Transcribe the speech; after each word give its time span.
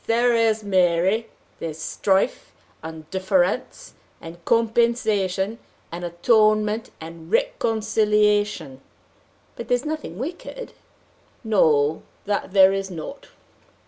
"Yes, 0.03 0.07
there 0.07 0.35
is, 0.35 0.63
Mary. 0.63 1.27
There's 1.59 1.77
strife 1.77 2.51
and 2.81 3.07
difference 3.11 3.93
and 4.19 4.43
compensation 4.45 5.59
and 5.91 6.03
atonement 6.03 6.89
and 6.99 7.31
reconciliation." 7.31 8.81
"But 9.55 9.67
there's 9.67 9.85
nothing 9.85 10.17
wicked." 10.17 10.73
"No, 11.43 12.01
that 12.25 12.51
there 12.51 12.73
is 12.73 12.89
not." 12.89 13.27